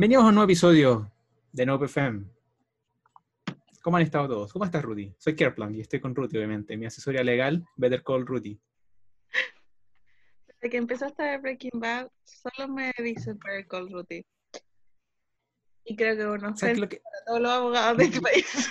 [0.00, 1.12] Bienvenidos a un nuevo episodio
[1.52, 2.24] de No FM.
[3.82, 4.50] ¿Cómo han estado todos?
[4.50, 5.14] ¿Cómo estás, Rudy?
[5.18, 8.58] Soy Kerplan y estoy con Rudy, obviamente, mi asesoría legal, Better Call Rudy.
[10.46, 14.24] Desde que empezaste a ver Breaking Bad, solo me dicen Better Call Rudy.
[15.84, 18.70] Y creo que bueno, ¿Sabes lo que- para todos los abogados de este país.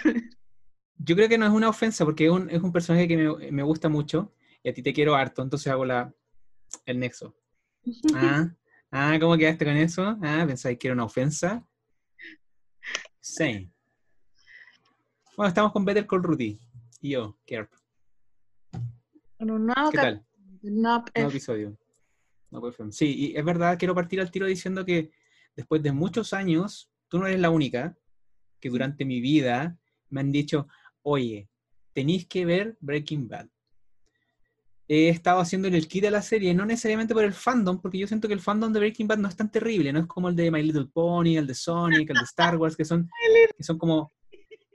[0.98, 3.52] Yo creo que no es una ofensa porque es un, es un personaje que me,
[3.52, 6.12] me gusta mucho y a ti te quiero harto, entonces hago la,
[6.88, 7.36] el nexo.
[8.16, 8.52] Ah,
[8.92, 10.18] ah, ¿cómo quedaste con eso?
[10.22, 11.66] Ah, pensáis que era una ofensa.
[13.20, 13.72] Sí.
[15.36, 16.60] Bueno, estamos con Better Call Rudy
[17.02, 17.72] y yo, Kerp.
[19.40, 20.26] Nuevo ¿Qué tal?
[20.62, 21.28] Nuevo F.
[21.28, 21.78] episodio.
[22.52, 22.62] No.
[22.92, 25.12] Sí, y es verdad, quiero partir al tiro diciendo que
[25.56, 27.96] después de muchos años, tú no eres la única
[28.60, 29.78] que durante mi vida
[30.10, 30.68] me han dicho,
[31.04, 31.48] oye,
[31.94, 33.48] tenéis que ver Breaking Bad.
[34.92, 38.08] He estado haciendo el kit de la serie, no necesariamente por el fandom, porque yo
[38.08, 40.36] siento que el fandom de Breaking Bad no es tan terrible, no es como el
[40.36, 43.08] de My Little Pony, el de Sonic, el de Star Wars, que son,
[43.58, 44.12] que son como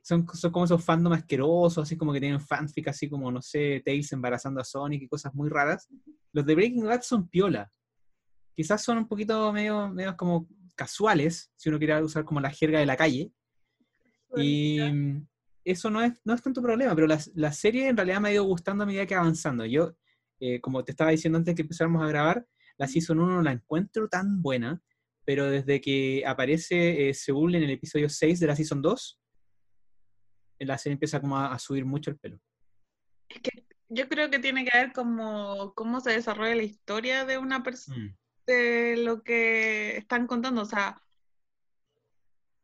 [0.05, 3.83] son, son como esos fandom asquerosos, así como que tienen fanfic, así como, no sé,
[3.85, 5.89] Tails embarazando a Sonic y cosas muy raras.
[6.33, 7.73] Los de Breaking Bad son piola.
[8.55, 12.79] Quizás son un poquito medio, medio como casuales, si uno quiere usar como la jerga
[12.79, 13.33] de la calle.
[14.37, 14.79] Y
[15.65, 18.35] eso no es, no es tanto problema, pero la, la serie en realidad me ha
[18.35, 19.65] ido gustando a medida que va avanzando.
[19.65, 19.95] Yo,
[20.47, 23.53] eh, como te estaba diciendo antes que empezáramos a grabar, la Season 1 no la
[23.53, 24.83] encuentro tan buena,
[25.25, 29.21] pero desde que aparece eh, Seúl en el episodio 6 de la Season 2,
[30.59, 32.39] la serie empieza como a, a subir mucho el pelo.
[33.29, 37.39] Es que yo creo que tiene que ver como cómo se desarrolla la historia de
[37.39, 38.17] una persona, Mm.
[38.47, 40.61] de lo que están contando.
[40.63, 41.01] O sea,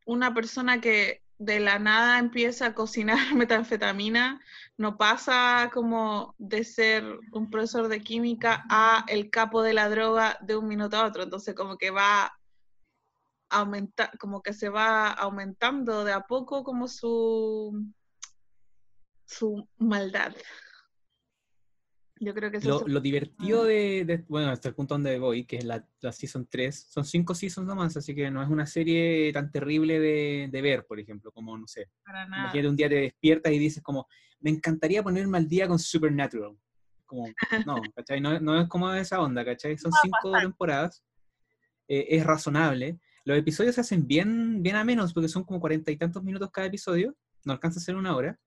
[0.05, 4.41] una persona que de la nada empieza a cocinar metanfetamina
[4.77, 10.39] no pasa como de ser un profesor de química a el capo de la droga
[10.43, 11.23] de un minuto a otro.
[11.23, 12.33] Entonces como que va
[13.49, 17.87] aumenta, como que se va aumentando de a poco como su
[19.27, 20.35] su maldad.
[22.23, 25.19] Yo creo que eso Lo, es- lo divertido de, de- bueno, hasta el punto donde
[25.19, 28.49] voy, que es la, la Season 3, son cinco seasons nomás, así que no es
[28.51, 32.43] una serie tan terrible de, de ver, por ejemplo, como, no sé, para nada.
[32.43, 34.07] imagínate un día te despiertas y dices como,
[34.41, 36.57] me encantaría ponerme al día con Supernatural.
[37.07, 37.27] Como,
[37.67, 38.21] no, ¿cachai?
[38.21, 39.79] No, no es como esa onda, ¿cachai?
[39.79, 41.03] Son cinco temporadas,
[41.89, 42.99] eh, es razonable.
[43.25, 46.51] Los episodios se hacen bien, bien a menos, porque son como cuarenta y tantos minutos
[46.53, 48.39] cada episodio, no alcanza a ser una hora.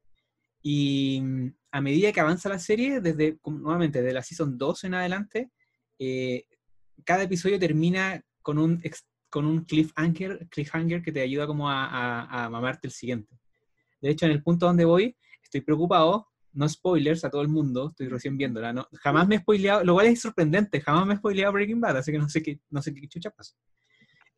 [0.63, 4.94] Y mm, a medida que avanza la serie, desde, nuevamente, de la Season 2 en
[4.96, 5.51] adelante,
[6.00, 6.46] eh,
[7.06, 8.81] cada episodio termina con un,
[9.29, 13.38] con un cliffhanger, cliffhanger que te ayuda como a, a- a mamarte el siguiente.
[14.02, 17.90] De hecho, en el punto donde voy, estoy preocupado, no spoilers a todo el mundo,
[17.90, 21.18] estoy recién viéndola, no, jamás me he spoileado, lo cual es sorprendente, jamás me he
[21.18, 23.56] spoileado Breaking Bad, así que no sé qué, no sé qué chucha pasa.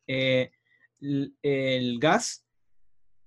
[0.06, 0.50] Eh,
[1.00, 2.45] l- el Gas,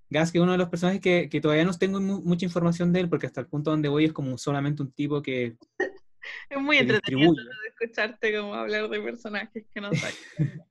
[0.10, 2.92] Gas, que es uno de los personajes que, que todavía no tengo mu- mucha información
[2.92, 5.56] de él, porque hasta el punto donde voy es como solamente un tipo que,
[6.50, 7.34] Es muy entretenido
[7.68, 10.16] escucharte como hablar de personajes que no sabes.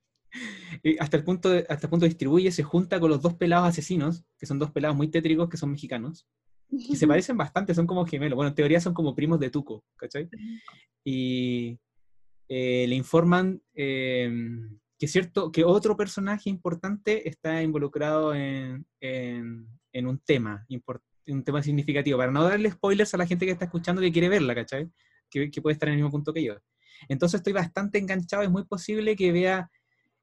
[0.83, 3.67] Y hasta el punto de, hasta el punto distribuye, se junta con los dos pelados
[3.67, 6.27] asesinos, que son dos pelados muy tétricos, que son mexicanos,
[6.69, 8.35] que se parecen bastante, son como gemelos.
[8.35, 10.29] Bueno, en teoría son como primos de Tuco, ¿cachai?
[11.03, 11.79] Y
[12.47, 14.31] eh, le informan eh,
[14.99, 19.67] que cierto, que otro personaje importante está involucrado en, en-
[20.05, 20.67] un tema,
[21.27, 24.29] un tema significativo, para no darle spoilers a la gente que está escuchando que quiere
[24.29, 24.89] verla, ¿cachai?
[25.29, 26.55] Que, puede estar en el mismo punto que yo.
[27.07, 29.71] Entonces estoy bastante enganchado, es muy posible que vea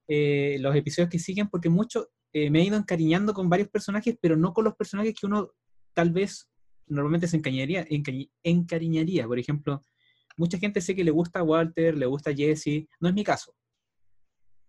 [0.09, 4.16] eh, los episodios que siguen, porque mucho eh, me he ido encariñando con varios personajes,
[4.20, 5.50] pero no con los personajes que uno
[5.94, 6.48] tal vez
[6.86, 9.26] normalmente se encariñaría, encari- encariñaría.
[9.26, 9.81] Por ejemplo,
[10.36, 13.54] mucha gente sé que le gusta Walter, le gusta Jesse, no es mi caso.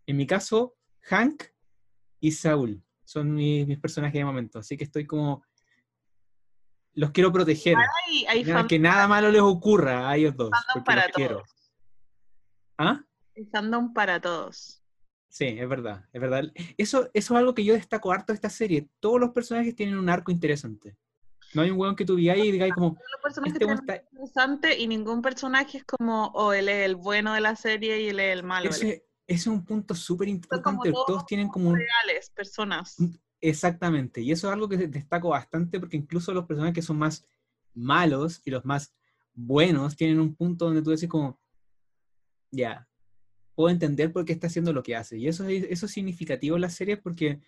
[0.08, 1.44] En mi caso, Hank
[2.20, 5.44] y Saul son mis, mis personajes de momento, así que estoy como...
[6.94, 7.76] Los quiero proteger,
[8.08, 11.12] Hay, hay nada- que nada malo les ocurra a ellos dos, fandom porque para los
[11.16, 11.44] quiero.
[12.80, 13.04] ¿Ah?
[13.52, 14.82] Fandom para todos.
[15.30, 16.44] Sí, es verdad, es verdad.
[16.76, 18.90] Eso, eso es algo que yo destaco harto de esta serie.
[19.00, 20.98] Todos los personajes tienen un arco interesante.
[21.54, 23.96] No hay un weón que tú digáis y digáis como, Todos los personajes este está...
[24.12, 28.10] interesante y ningún personaje es como, o él es el bueno de la serie y
[28.10, 28.72] él es el malo.
[28.72, 30.92] Ese, ese es un punto súper importante.
[30.92, 31.76] todos Todos tienen como un...
[31.76, 32.96] reales, personas.
[33.42, 34.22] Exactamente.
[34.22, 37.26] Y eso es algo que destaco bastante porque incluso los personajes que son más
[37.74, 38.94] malos y los más
[39.34, 41.40] buenos tienen un punto donde tú decís como,
[42.50, 42.88] ya,
[43.54, 45.18] puedo entender por qué está haciendo lo que hace.
[45.18, 47.42] Y eso es, eso es significativo en la serie porque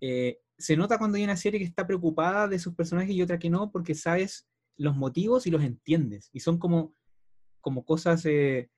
[0.00, 3.38] eh, se nota cuando hay una serie que está preocupada de sus personajes y otra
[3.38, 4.46] que no, porque sabes
[4.76, 6.28] los motivos y los entiendes.
[6.32, 6.94] Y son como,
[7.60, 8.70] como cosas, eh,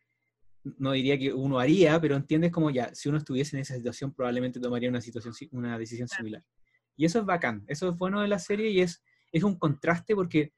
[0.79, 4.13] no diría que uno haría, pero entiendes como ya, si uno estuviese en esa situación,
[4.13, 6.45] probablemente tomaría una, situación, si- una decisión similar.
[6.97, 9.03] Y eso es bacán, eso es bueno de la serie y es,
[9.33, 10.53] es un contraste porque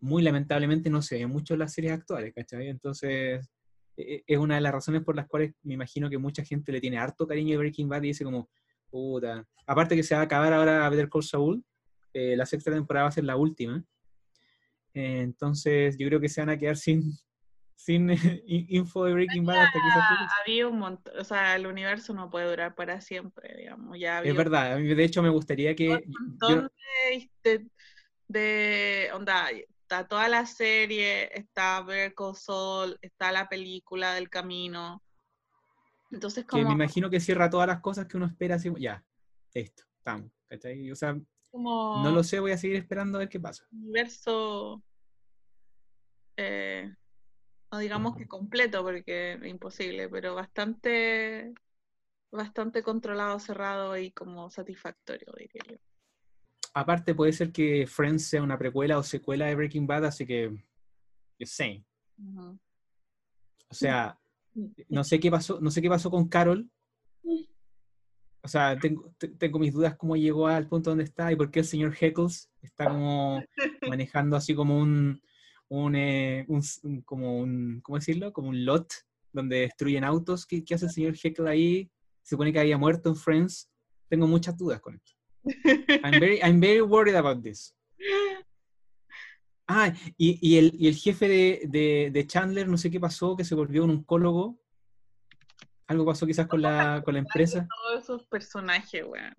[0.00, 2.68] muy lamentablemente no se ve mucho en las series actuales, ¿cachai?
[2.68, 3.48] Entonces,
[3.96, 6.72] e- e- es una de las razones por las cuales me imagino que mucha gente
[6.72, 8.48] le tiene harto cariño a Breaking Bad y dice como,
[8.90, 9.46] puta.
[9.66, 11.64] Aparte que se va a acabar ahora Better Call Saul,
[12.12, 13.84] eh, la sexta temporada va a ser la última.
[14.94, 17.12] Eh, entonces, yo creo que se van a quedar sin,
[17.76, 18.10] sin
[18.46, 20.34] info de Breaking Bad hasta actualice.
[20.42, 24.32] había un montón, o sea, el universo no puede durar para siempre, digamos, ya había
[24.32, 25.88] Es verdad, a mí de hecho me gustaría que...
[25.88, 26.70] un montón
[27.10, 27.66] de, de,
[28.28, 31.84] de- onda, está toda la serie, está
[32.16, 35.02] Call Saul, está la película del camino.
[36.10, 39.02] Entonces, que me como, imagino que cierra todas las cosas que uno espera, así, ya,
[39.54, 40.90] listo, estamos, ¿cachai?
[40.90, 41.18] O sea,
[41.50, 43.66] como no lo sé, voy a seguir esperando a ver qué pasa.
[43.72, 44.82] universo,
[46.36, 46.90] eh,
[47.72, 51.54] no digamos que completo, porque es imposible, pero bastante,
[52.30, 55.76] bastante controlado, cerrado y como satisfactorio, diría yo.
[56.74, 60.48] Aparte puede ser que Friends sea una precuela o secuela de Breaking Bad, así que,
[62.18, 62.58] Ujú.
[63.68, 64.18] o sea,
[64.88, 66.70] no sé qué pasó, no sé qué pasó con Carol.
[68.44, 71.50] O sea, tengo, te- tengo mis dudas cómo llegó al punto donde está y por
[71.50, 73.42] qué el señor Heckles está como
[73.96, 75.22] manejando así como un,
[75.80, 78.32] un, eh, un s- un- como un, ¿cómo decirlo?
[78.32, 78.92] Como un lot
[79.32, 80.44] donde destruyen autos.
[80.46, 81.90] ¿Qué, qué hace el señor Heckle ahí?
[82.22, 83.70] Se supone que había muerto en Friends.
[84.08, 85.12] Tengo muchas dudas con esto.
[86.04, 87.74] I'm very, I'm very worried about this.
[89.66, 93.36] Ah, y, y el, y el jefe de, de- de Chandler, no sé qué pasó,
[93.36, 94.60] que se volvió un oncólogo.
[95.86, 97.66] Algo pasó quizás con la, con la empresa.
[97.68, 99.34] Todos esos personajes, weón.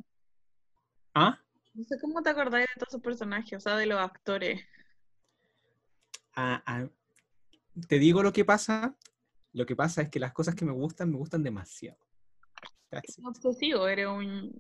[1.14, 1.40] Ah,
[1.76, 4.62] No sé cómo te acordáis de todos esos personajes, o sea, de los actores.
[7.88, 8.98] Te digo lo que pasa.
[9.54, 12.00] Lo que pasa es que las cosas que me gustan, me gustan demasiado.
[12.92, 13.26] It.
[13.26, 14.52] Obsesivo, eres un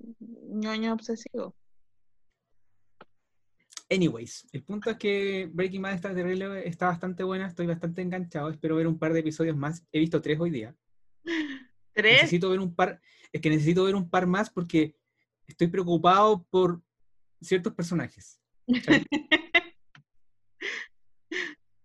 [0.59, 1.55] ñoño obsesivo.
[3.89, 8.49] Anyways, el punto es que Breaking Bad está, terrible, está bastante buena, estoy bastante enganchado,
[8.49, 9.85] espero ver un par de episodios más.
[9.91, 10.75] He visto tres hoy día.
[11.93, 12.23] ¿Tres?
[12.23, 12.99] Necesito ver un par,
[13.31, 14.95] es que necesito ver un par más porque
[15.45, 16.81] estoy preocupado por
[17.39, 18.39] ciertos personajes.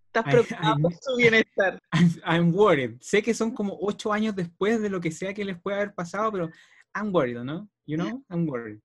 [0.09, 1.79] Estás preocupado por su bienestar.
[1.93, 2.97] I'm, I'm worried.
[3.01, 5.95] Sé que son como ocho años después de lo que sea que les pueda haber
[5.95, 6.51] pasado, pero
[6.95, 7.69] I'm worried, ¿no?
[7.87, 8.81] You know, I'm worried.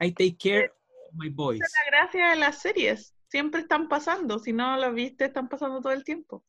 [0.00, 0.66] I take care
[1.08, 1.60] of my boys.
[1.60, 3.14] Esa es la gracia de las series.
[3.28, 4.38] Siempre están pasando.
[4.38, 6.44] Si no las viste, están pasando todo el tiempo.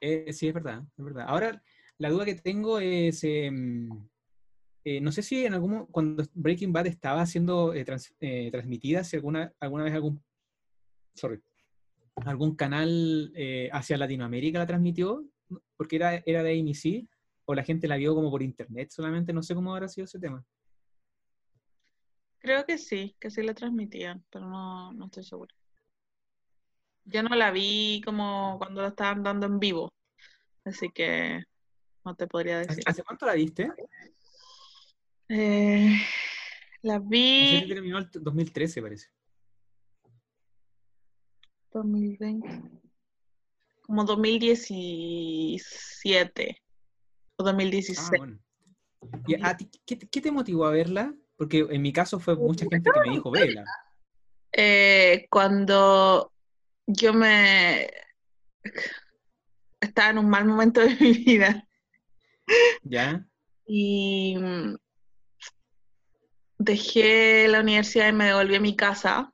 [0.00, 1.24] Eh, sí, es verdad, es verdad.
[1.26, 1.62] Ahora,
[1.98, 3.88] la duda que tengo es, em,
[4.84, 8.50] eh, no sé si en algún mo- cuando Breaking Bad estaba siendo eh, trans- eh,
[8.50, 10.22] transmitida, si alguna, alguna vez algún,
[11.14, 11.40] sorry,
[12.16, 15.24] algún canal eh, hacia Latinoamérica la transmitió,
[15.76, 17.08] porque era, era de AMC,
[17.46, 20.18] o la gente la vio como por internet solamente, no sé cómo habrá sido ese
[20.18, 20.44] tema.
[22.38, 25.54] Creo que sí, que sí la transmitían, pero no, no estoy segura.
[27.04, 29.92] Yo no la vi como cuando la estaban dando en vivo,
[30.64, 31.42] así que
[32.04, 32.84] no te podría ¿Hace, decir.
[32.86, 33.70] hace cuánto la viste?
[35.28, 35.96] Eh,
[36.82, 39.08] la vi terminó el 2013, parece.
[41.74, 42.62] 2020,
[43.82, 46.62] como 2017
[47.36, 48.18] o Ah, 2016.
[48.18, 48.38] bueno.
[49.26, 51.12] ¿Y a ti, qué, te- qué te motivó a verla?
[51.36, 53.64] Porque en mi caso fue mucha gente que me dijo, vela.
[54.52, 56.32] Eh, cuando
[56.86, 57.90] yo me
[59.80, 61.66] estaba en un mal momento de mi vida
[62.84, 63.26] ¿Ya?
[63.66, 64.36] y
[66.58, 69.33] dejé la universidad y me devolví a mi casa.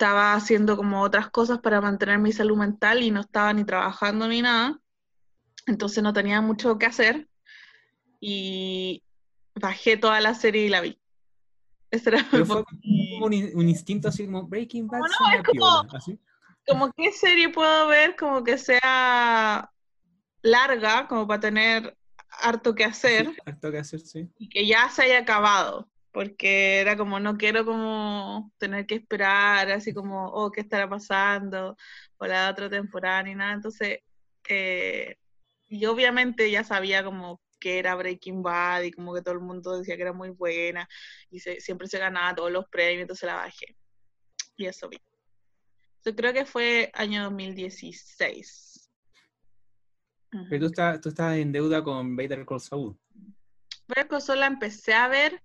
[0.00, 4.28] Estaba haciendo como otras cosas para mantener mi salud mental y no estaba ni trabajando
[4.28, 4.78] ni nada.
[5.66, 7.28] Entonces no tenía mucho que hacer
[8.20, 9.02] y
[9.56, 11.00] bajé toda la serie y la vi.
[11.90, 15.42] Ese era Pero fue como un, in- un instinto así como Breaking Bad No, es
[15.42, 16.16] como- piola, así.
[16.64, 19.68] como qué serie puedo ver como que sea
[20.42, 21.98] larga, como para tener
[22.40, 24.30] harto que hacer Sí, harto que hacer, sí.
[24.38, 29.70] y que ya se haya acabado, porque era como no quiero como tener que esperar,
[29.70, 31.76] así como, oh, ¿qué estará pasando?
[32.18, 33.98] O la otra temporada ni nada, entonces,
[34.48, 35.16] eh,
[35.66, 39.76] y obviamente ya sabía como que era Breaking Bad y como que todo el mundo
[39.78, 40.88] decía que era muy buena
[41.30, 43.76] y se- siempre se ganaba todos los premios, entonces la bajé.
[44.56, 44.98] Y eso vi.
[46.04, 48.88] Yo creo que fue año 2016.
[50.32, 50.46] Ujú.
[50.48, 52.96] Pero tú estás, tú estás en deuda con Better Call Saul.
[53.88, 55.42] Better Call Saul la empecé a ver,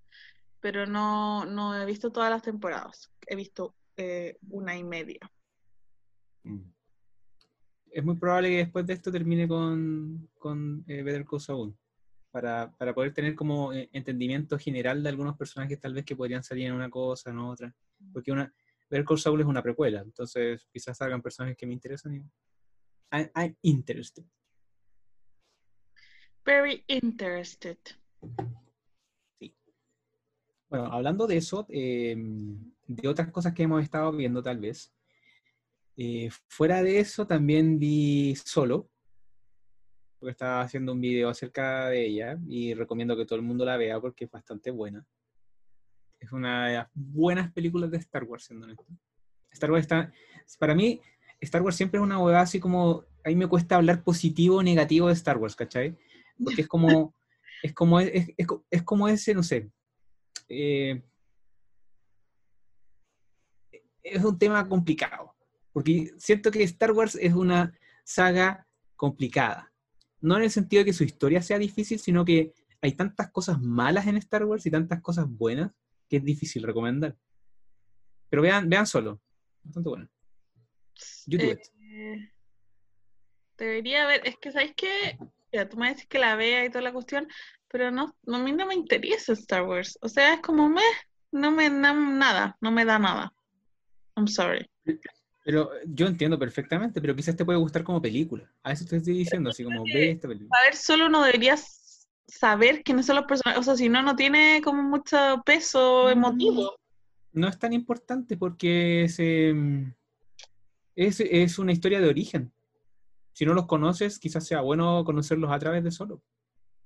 [0.64, 3.12] pero no, no he visto todas las temporadas.
[3.28, 5.20] He visto eh, una y media.
[6.46, 6.72] Mm.
[7.92, 11.78] es muy probable que después de esto termine con, con eh, Better Call Saul.
[12.32, 16.44] Para, para poder tener como eh, entendimiento general de algunos personajes tal vez que podrían
[16.44, 17.76] salir en una cosa, en otra.
[18.14, 18.52] Porque una,
[18.90, 22.16] Better Call Saul es una precuela, entonces quizás salgan personajes que me interesan.
[22.16, 22.24] Y,
[23.12, 24.24] I'm interested.
[26.46, 27.78] Very interested.
[30.74, 32.16] Bueno, hablando de eso, eh,
[32.88, 34.92] de otras cosas que hemos estado viendo tal vez,
[35.96, 38.90] eh, fuera de eso también vi Solo,
[40.18, 43.78] porque estaba haciendo un video acerca de ella y recomiendo que todo el mundo la
[43.78, 45.06] vea porque es bastante buena.
[46.20, 48.88] Es una de las buenas películas de Star Wars, siendo honesto.
[49.52, 50.12] Star Wars está,
[50.58, 51.00] para mí,
[51.40, 54.64] Star Wars siempre es una hueá así como, a mí me cuesta hablar positivo o
[54.64, 55.96] negativo de Star Wars, ¿cachai?
[56.44, 57.14] Porque es como,
[57.62, 59.70] es como, es, es, es como ese, no sé,
[60.50, 61.02] eh,
[64.04, 65.36] es un tema complicado,
[65.72, 69.72] porque siento que Star Wars es una saga complicada.
[70.22, 73.62] No en el sentido de que su historia sea difícil, sino que hay tantas cosas
[73.62, 75.72] malas en Star Wars y tantas cosas buenas
[76.10, 77.18] que es difícil recomendar.
[78.30, 79.22] Pero vean, vean solo.
[79.64, 80.10] Bastante bueno.
[81.26, 82.32] You do Eh,
[83.58, 85.18] debería haber, es que sabéis que,
[85.54, 87.28] ya tú me dices que la vea y toda la cuestión,
[87.68, 89.98] pero no, no, a mí no me interesa Star Wars.
[90.02, 90.82] O sea, es como me,
[91.32, 93.34] no me da nada, no me da nada.
[94.16, 94.70] I'm sorry.
[95.46, 98.50] Pero yo entiendo perfectamente, pero quizás te puede gustar como película.
[98.64, 100.58] A eso te estoy diciendo, así como ve esta película.
[100.60, 103.60] A ver, solo uno debería s- saber quiénes son los personajes.
[103.60, 106.76] O sea, si no, no tiene como mucho peso emotivo.
[107.34, 109.94] No es tan importante porque es, em,
[110.96, 112.54] es, es una historia de origen.
[113.34, 116.22] Si no los conoces, quizás sea bueno conocerlos a través de solo.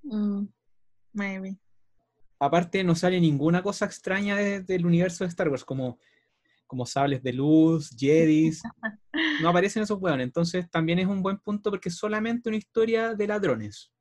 [0.04, 0.46] Mm,
[1.13, 1.58] maybe.
[2.39, 6.00] Aparte, no sale ninguna cosa extraña de- del universo de Star Wars, como,
[6.66, 8.62] como sables de luz, jedis.
[9.42, 10.25] No aparecen esos hueones.
[10.25, 13.92] Entonces, también es un buen punto porque es solamente una historia de ladrones.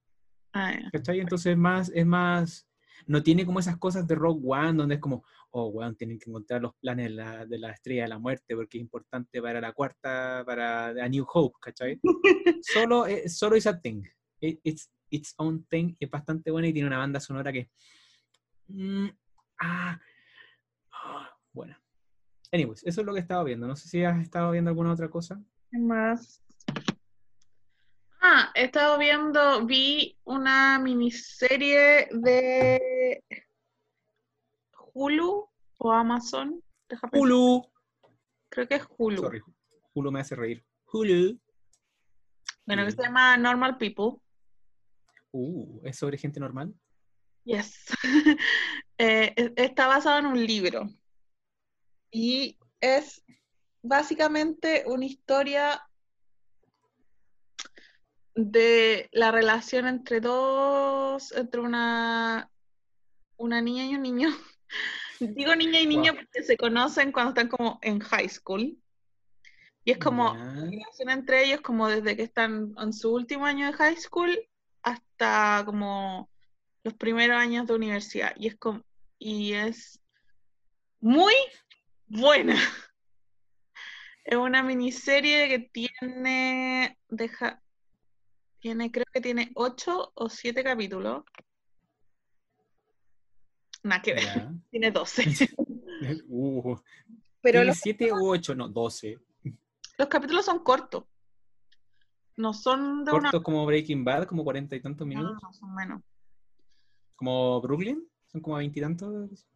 [0.52, 0.90] Ah, ya.
[0.90, 1.20] ¿Cachai?
[1.20, 2.66] Entonces es más, es más,
[3.06, 6.28] no tiene como esas cosas de Rogue One donde es como, oh, weón, tienen que
[6.30, 9.60] encontrar los planes de la, de la estrella de la muerte porque es importante para
[9.60, 12.00] la cuarta, para A New Hope, ¿cachai?
[12.62, 14.02] solo, eh, solo is a thing.
[14.40, 17.70] It- it's its own thing, y es bastante buena y tiene una banda sonora que...
[18.68, 19.06] mm,
[19.60, 19.98] ah,
[21.52, 21.80] buena.
[22.52, 23.66] Anyways, eso es lo que he estado viendo.
[23.66, 25.42] No sé si has estado viendo alguna otra cosa.
[25.70, 26.42] ¿Qué más?
[28.28, 33.22] Ah, he estado viendo, vi una miniserie de
[34.94, 36.60] Hulu o Amazon.
[36.88, 37.08] Deja.
[37.12, 37.62] Hulu.
[38.48, 39.18] Creo que es Hulu.
[39.18, 39.40] Sorry,
[39.94, 40.66] Hulu me hace reír.
[40.92, 41.40] Hulu.
[42.66, 44.20] Bueno, que se llama Normal People.
[45.30, 46.74] Uh, ¿es sobre gente normal?
[47.44, 47.86] Yes.
[48.98, 50.88] Eh, e- está basado en un libro.
[52.10, 53.22] Y es
[53.82, 55.86] básicamente una historia
[58.36, 62.50] de la relación entre dos, entre una,
[63.38, 64.28] una niña y un niño.
[65.20, 66.20] Digo niña y niño Wow.
[66.22, 68.78] porque se conocen cuando están como en high school.
[69.84, 73.66] Y es como la relación entre ellos como desde que están en su último año
[73.66, 74.36] de high school
[74.82, 76.28] hasta como
[76.82, 78.32] los primeros años de universidad.
[78.36, 78.84] Y es como,
[79.18, 80.00] y es
[81.00, 81.34] muy
[82.06, 82.54] buena.
[84.28, 87.62] Es una miniserie que tiene, deja,
[88.60, 91.24] tiene, creo que tiene ocho o siete capítulos.
[93.82, 94.24] Nada que ver,
[94.70, 95.22] tiene doce.
[96.28, 96.76] Uh,
[97.40, 98.54] Pero ¿tiene los, siete u ocho?
[98.54, 99.18] No, doce.
[99.96, 101.04] los capítulos son cortos.
[102.36, 103.22] No son de una...
[103.22, 105.38] Cortos como Breaking Bad, como cuarenta y tantos No, minutos.
[105.42, 106.02] no, son menos.
[107.16, 109.46] Como Brooklyn, son como veintitantos.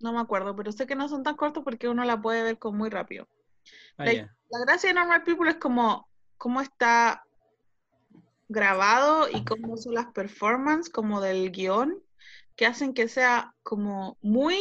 [0.00, 2.58] No me acuerdo, pero sé que no son tan cortos porque uno la puede ver
[2.58, 3.26] con muy rápido.
[3.96, 4.30] Ah, La-
[4.66, 7.24] gracia de Normal People es como cómo está
[8.50, 12.02] grabado y cómo son las performances como del guion
[12.56, 14.58] que hacen que sea como muy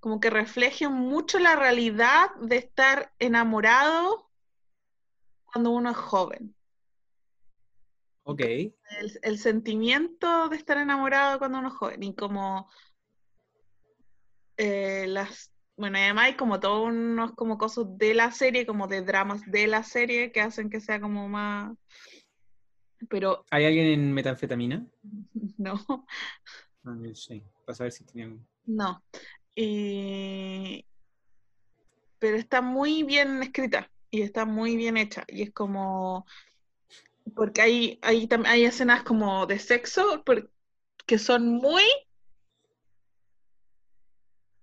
[0.00, 4.30] como que refleje mucho la realidad de estar enamorado
[5.46, 6.54] cuando uno es joven.
[8.24, 8.40] Ok.
[8.42, 12.70] El, el sentimiento de estar enamorado cuando uno es joven y como
[14.58, 19.02] eh, las bueno, además hay como todos unos como cosas de la serie, como de
[19.02, 21.76] dramas de la serie que hacen que sea como más
[23.08, 24.86] pero ¿Hay alguien en metanfetamina?
[25.58, 25.78] no,
[26.82, 28.46] No, yo sé, para saber si tenían.
[28.66, 29.02] no.
[29.54, 30.84] Y
[32.18, 36.26] pero está muy bien escrita y está muy bien hecha y es como
[37.34, 40.24] porque hay hay, hay escenas como de sexo
[41.06, 41.84] que son muy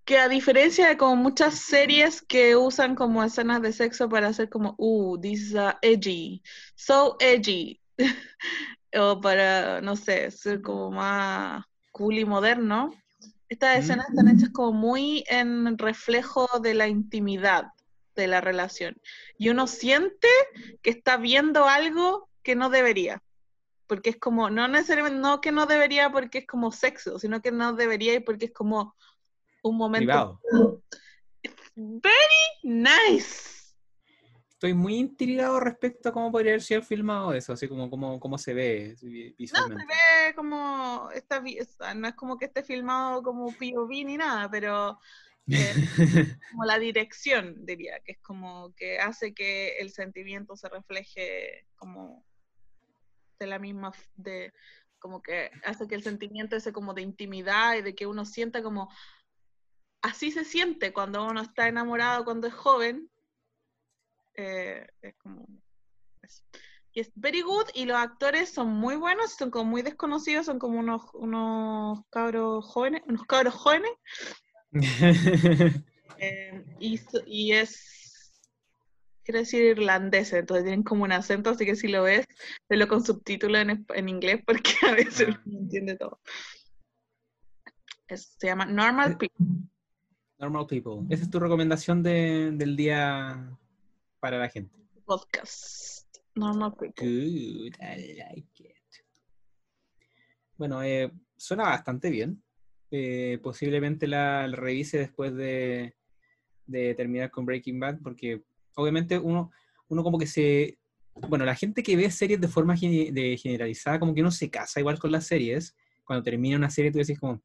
[0.05, 4.49] que a diferencia de como muchas series que usan como escenas de sexo para hacer
[4.49, 6.43] como, uh, this is uh, edgy,
[6.75, 7.79] so edgy,
[8.95, 12.93] o para, no sé, ser como más cool y moderno,
[13.49, 17.67] estas escenas están hechas como muy en reflejo de la intimidad
[18.15, 18.99] de la relación.
[19.37, 20.27] Y uno siente
[20.81, 23.21] que está viendo algo que no debería.
[23.87, 27.51] Porque es como, no necesariamente, no que no debería porque es como sexo, sino que
[27.51, 28.95] no debería y porque es como
[29.61, 30.39] un momento.
[31.75, 32.03] Very
[32.63, 33.52] nice.
[34.63, 38.53] Estoy muy intrigado respecto a cómo podría haber sido filmado eso, así como cómo, se
[38.53, 38.95] ve
[39.37, 39.83] visualmente.
[39.83, 44.49] No, se ve como, está, no es como que esté filmado como POV ni nada,
[44.49, 44.97] pero
[45.49, 45.73] eh,
[46.51, 52.23] como la dirección, diría, que es como que hace que el sentimiento se refleje como
[53.39, 54.53] de la misma, de
[54.97, 58.63] como que hace que el sentimiento ese como de intimidad y de que uno sienta
[58.63, 58.89] como,
[60.01, 63.09] así se siente cuando uno está enamorado, cuando es joven.
[64.35, 65.47] Eh, es como...
[66.95, 70.59] Y es very good y los actores son muy buenos, son como muy desconocidos, son
[70.59, 73.91] como unos, unos cabros jóvenes, unos cabros jóvenes.
[76.19, 78.31] Eh, y, y, es,
[79.23, 82.25] quiero decir irlandés, entonces tienen como un acento, así que si lo ves,
[82.69, 85.41] velo con subtítulos en, en inglés porque a veces ah.
[85.45, 86.21] no entiende todo.
[88.07, 89.45] se llama Normal eh, People.
[90.39, 91.05] Normal People.
[91.09, 93.57] Esa es tu recomendación del día
[94.23, 94.73] para la gente.
[95.03, 96.07] Podcast.
[96.35, 97.05] Normal People.
[97.05, 98.77] Good, I like it.
[100.57, 102.41] Bueno, eh, suena bastante bien.
[102.89, 105.93] Eh, posiblemente la, revise después de,
[106.95, 109.51] terminar con Breaking Bad, porque obviamente uno,
[109.89, 110.79] uno como que se...
[111.27, 114.79] Bueno, la gente que ve series de forma de generalizada, como que uno se casa
[114.79, 115.75] igual con las series.
[116.05, 117.43] Cuando termina una serie, tú decís como,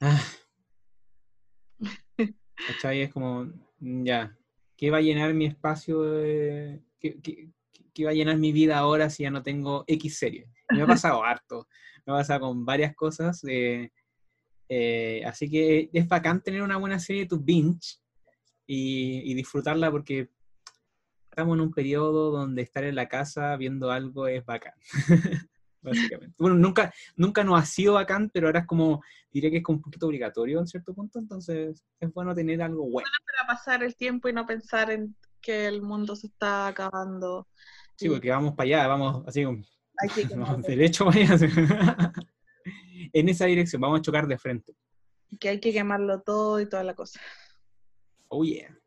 [0.00, 0.24] ah,
[2.66, 3.02] ¿Cachai?
[3.02, 3.44] Es como,
[3.78, 4.34] mm, ya,
[4.76, 6.02] ¿qué va a llenar mi espacio?
[7.00, 10.48] ¿qué, va a llenar mi vida ahora si ya no tengo X serie?
[10.70, 11.68] me ha pasado harto,
[12.06, 13.44] me ha pasado con varias cosas.
[14.74, 17.98] Eh, así que es bacán tener una buena serie de tu binge
[18.66, 20.30] y, disfrutarla porque
[21.28, 24.72] estamos en un periodo donde estar en la casa viendo algo es bacán.
[25.82, 26.34] básicamente.
[26.38, 29.76] Bueno, nunca, nunca nos ha sido bacán, pero ahora es como, diría que es como
[29.76, 33.08] un poquito obligatorio en cierto punto, entonces es bueno tener algo bueno.
[33.36, 37.48] Para pasar el tiempo y no pensar en que el mundo se está acabando.
[37.96, 39.62] Sí, porque vamos para allá, vamos así como,
[40.66, 41.36] derecho vaya.
[43.12, 44.74] en esa dirección, vamos a chocar de frente.
[45.38, 47.20] Que hay que quemarlo todo y toda la cosa.
[48.28, 48.78] Oh yeah.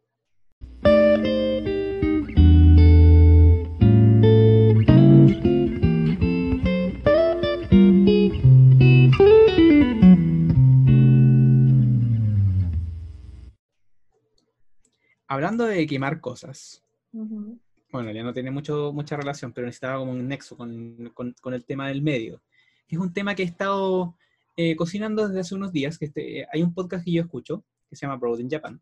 [15.36, 20.28] Hablando de quemar cosas, bueno, ya no tiene mucho, mucha relación, pero necesitaba como un
[20.28, 22.42] nexo con, con, el tema del medio.
[22.88, 24.18] Es un tema que he estado
[24.58, 27.96] eh, cocinando desde hace unos días, que este, hay un podcast que yo escucho, que
[27.96, 28.82] se llama Broad in Japan,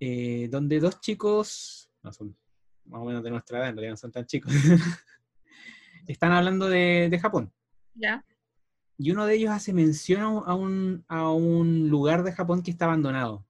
[0.00, 2.36] eh, donde dos chicos, no son
[2.84, 4.52] más o menos de nuestra edad, en realidad no son tan chicos,
[6.06, 7.52] están hablando de, de Japón.
[7.94, 8.24] Ya.
[8.98, 12.86] Y uno de ellos hace mención a un, a un lugar de Japón que está
[12.86, 13.47] abandonado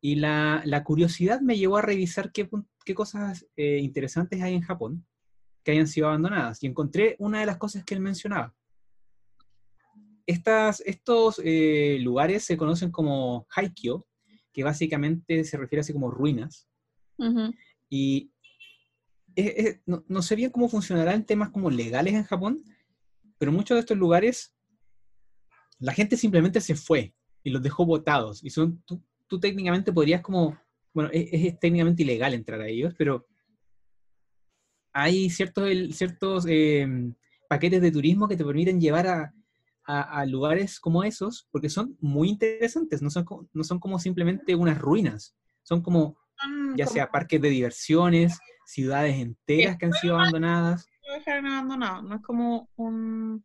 [0.00, 2.48] y la, curiosidad me llevó a revisar qué,
[2.94, 5.06] cosas eh, interesantes hay en Japón
[5.64, 6.62] que hayan sido abandonadas.
[6.62, 8.54] Y encontré una de las cosas que él mencionaba.
[10.26, 14.06] Estas, estos eh, lugares se conocen como haikyo,
[14.52, 16.68] que básicamente se refiere así como ruinas.
[17.90, 18.30] Y
[19.86, 22.62] no, no, sé bien cómo funcionará en temas como legales en Japón,
[23.38, 24.54] pero muchos de estos lugares,
[25.78, 28.44] la gente simplemente se fue y los dejó botados.
[28.44, 29.02] Y son, tú
[29.40, 30.58] técnicamente podrías como,
[30.94, 33.26] bueno, es, técnicamente ilegal entrar a ellos, pero
[34.92, 37.14] hay ciertos, ciertos em,
[37.48, 39.32] paquetes de turismo que te permiten llevar a,
[40.26, 45.34] lugares como esos, porque son muy interesantes, no son, no son como simplemente unas ruinas,
[45.62, 46.18] son como,
[46.76, 50.86] ya sea parques de diversiones, ciudades enteras que han sido abandonadas.
[51.26, 53.42] abandonado, no es como un,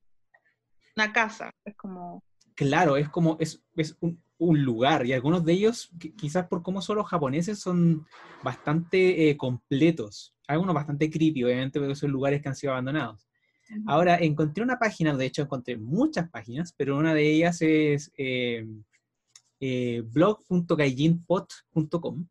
[0.96, 2.24] una casa, es como...
[2.56, 6.82] Claro, es como, es, es un, un lugar y algunos de ellos, quizás por cómo
[6.82, 8.06] son los japoneses, son
[8.43, 10.36] bastante eh, completos.
[10.48, 13.28] Algunos bastante creepy, obviamente, porque son lugares que han sido abandonados.
[13.88, 18.67] Ahora, encontré una página, de hecho encontré muchas páginas, pero una de ellas es eh,
[19.60, 22.28] eh, blog.gaijinpot.com.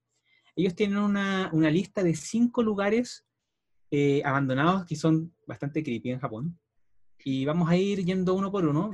[0.55, 3.25] Ellos tienen una, lista de cinco lugares
[4.25, 6.59] abandonados que son bastante creepy en Japón.
[7.25, 8.91] Y vamos a ir yendo uno por uno.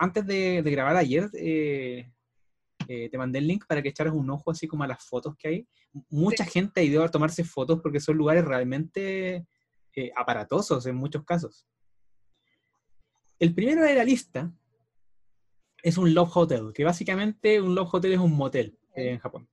[0.00, 1.30] Antes de, de, grabar ayer,
[2.88, 5.36] Eh, te mandé el link para que echaras un ojo así como a las fotos
[5.36, 5.68] que hay.
[6.08, 9.46] Mucha gente ha ido a tomarse fotos porque son lugares realmente
[9.94, 11.66] eh, aparatosos en muchos casos.
[13.38, 14.52] El primero de la lista
[15.82, 19.48] es un Love Hotel, que básicamente un Love Hotel es un motel en Japón.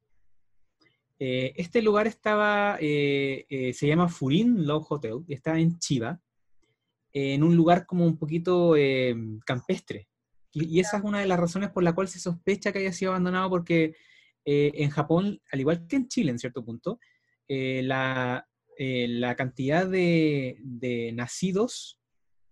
[1.20, 6.20] este lugar estaba, se llama Furin Love Hotel, y está en Chiba,
[7.14, 8.74] en un lugar como un poquito
[9.46, 10.08] campestre.
[10.66, 13.12] Y, esa es una de las razones por la cual se sospecha que haya sido
[13.12, 13.96] abandonado, porque
[14.46, 17.00] eh, en Japón, al igual que en Chile en cierto punto,
[17.48, 22.00] eh, la, eh, la, cantidad de, de, nacidos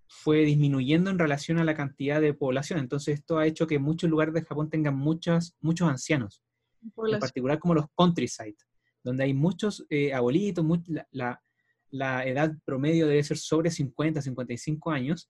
[0.08, 2.80] fue disminuyendo en relación a la cantidad de población.
[2.80, 6.44] Entonces esto ha hecho que muchos lugares de Japón tengan muchas, muchos ancianos,
[6.82, 8.58] en particular como los countryside,
[9.04, 11.42] donde hay muchos abuelitos, la, la,
[11.90, 15.30] la, edad promedio debe ser sobre 50, 55 años,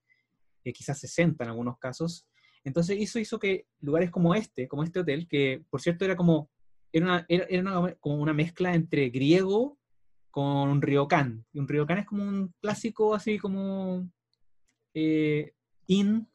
[0.73, 2.27] quizás 60 en algunos casos,
[2.65, 6.49] entonces eso hizo que lugares como este, como este hotel, que por cierto era como,
[6.91, 9.77] era una, era, como una mezcla entre griego
[10.31, 11.45] con un ryokan.
[11.53, 14.09] Y un ryokan es como un clásico así como
[14.95, 15.53] eh,
[15.85, 16.27] in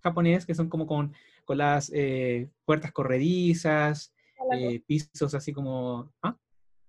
[0.00, 1.14] japonés, que son como con,
[1.46, 4.12] con las eh, puertas corredizas,
[4.54, 6.12] eh, pisos así como...
[6.22, 6.36] ¿ah?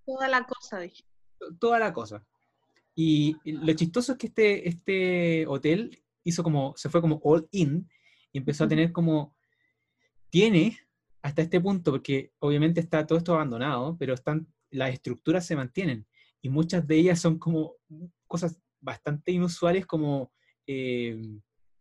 [0.04, 1.04] Toda la cosa, dije.
[1.58, 2.26] Toda la cosa.
[2.94, 7.88] Y lo chistoso es que este, este hotel hizo como, se fue como all in,
[8.34, 9.34] y empezó a tener como,
[10.28, 10.76] tiene
[11.22, 16.04] hasta este punto, porque obviamente está todo esto abandonado, pero están, las estructuras se mantienen
[16.42, 17.76] y muchas de ellas son como
[18.26, 20.32] cosas bastante inusuales como,
[20.66, 21.16] eh,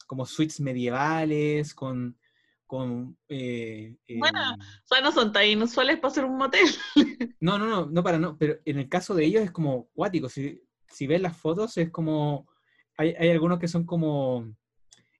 [0.05, 2.19] como suites medievales, con...
[2.67, 6.67] con eh, bueno, em, o sea, no son tan inusuales para ser un motel.
[7.41, 10.29] no, no, no, no para no, pero en el caso de ellos es como cuático,
[10.29, 12.47] si, si ves las fotos es como,
[12.95, 14.53] hay, hay algunos que son como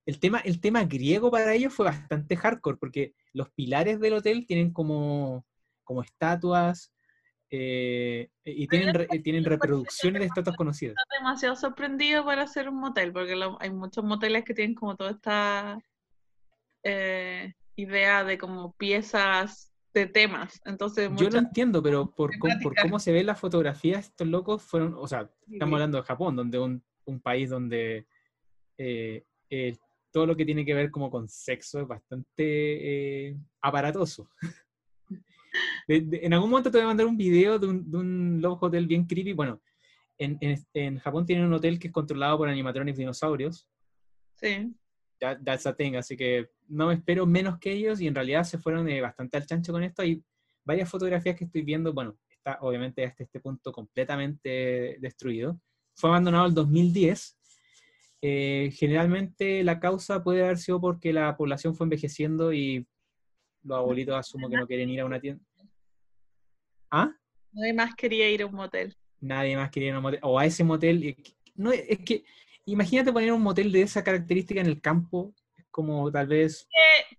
[0.06, 4.46] el tema, el tema griego para ellos fue bastante hardcore, porque los pilares del hotel
[4.46, 5.46] tienen como,
[5.84, 6.92] como estatuas
[7.50, 10.96] eh, y tienen, tienen reproducciones de estatuas conocidas.
[10.98, 15.12] Estoy demasiado sorprendido para hacer un motel, porque hay muchos moteles que tienen como toda
[15.12, 15.80] esta
[16.84, 20.60] eh, idea de como piezas de temas.
[20.66, 24.64] Entonces, Yo lo entiendo, pero por, cómo, por cómo se ve la fotografía, estos locos
[24.64, 28.08] fueron, o sea, estamos hablando de Japón, donde un, un país donde
[28.78, 29.24] eh,
[30.14, 34.30] todo lo que tiene que ver como con sexo es bastante eh, aparatoso.
[35.88, 38.88] en algún momento te voy a mandar un video de un, de un Love Hotel
[38.88, 39.34] bien creepy.
[39.34, 39.60] Bueno,
[40.20, 40.38] en,
[40.74, 43.68] en, Japón tienen un hotel que es controlado por animatronics dinosaurios.
[44.36, 44.72] Sí.
[45.20, 48.44] Ya, that's a thing, así que no me espero menos que ellos y en realidad
[48.44, 50.04] se fueron eh, bastante al chancho con esto.
[50.04, 50.24] Hay
[50.64, 55.60] varias fotografías que estoy viendo, bueno, está obviamente hasta este punto completamente destruido.
[55.96, 57.40] Fue abandonado el 2010
[58.26, 62.88] eh, generalmente la causa puede haber sido porque la población fue envejeciendo y
[63.64, 65.44] los abuelitos asumo que no quieren ir a una tienda.
[66.90, 67.12] ¿Ah?
[67.52, 68.96] Nadie más quería ir a un motel.
[69.20, 70.22] Nadie más quería ir a un motel.
[70.24, 71.18] O a ese motel.
[71.56, 72.24] No, es que
[72.64, 75.36] imagínate poner un motel de esa característica en el campo.
[75.58, 76.66] Es como tal vez.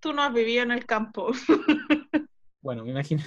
[0.01, 1.33] tú no has vivido en el campo.
[2.62, 3.23] bueno, me imagino.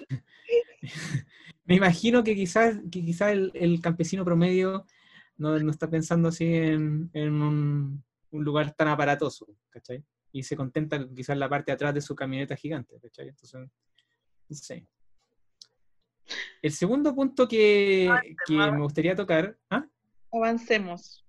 [1.66, 4.88] me imagino que quizás, que quizás el campesino promedio
[5.38, 10.04] no, no está pensando así en, un, lugar tan aparatoso, ¿cachai?
[10.32, 13.30] Y se contenta quizás la parte de atrás de su camioneta gigante, ¿cachai?
[13.30, 13.70] Entonces,
[14.50, 14.88] sí.
[16.62, 18.10] El segundo punto que,
[18.50, 19.58] me gustaría tocar...
[19.70, 19.88] ¿ah?
[20.32, 21.26] Avancemos.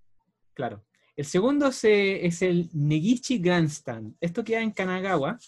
[0.55, 0.85] Claro.
[1.17, 4.17] El segundo es el Negichi Grandstand.
[4.21, 5.39] Esto queda en Kanagawa.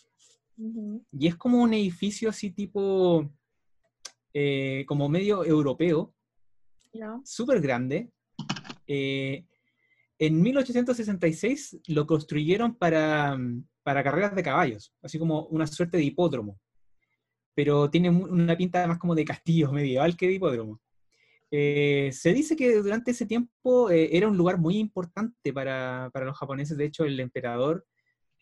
[1.13, 3.33] Y es como un edificio así tipo,
[4.35, 6.15] eh, como medio europeo,
[7.25, 8.11] súper grande,
[8.93, 9.45] eh,
[10.19, 13.39] en 1866 lo construyeron para,
[13.85, 16.59] para, carreras de caballos, así como una suerte de hipódromo,
[17.55, 20.81] pero tiene una pinta más como de castillo medieval que de hipódromo.
[21.53, 26.27] Eh, se dice que durante ese tiempo eh, era un lugar muy importante para, para,
[26.27, 27.87] los japoneses, de hecho el emperador